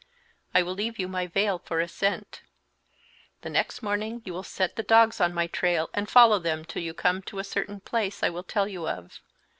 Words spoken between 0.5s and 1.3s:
I will leave you my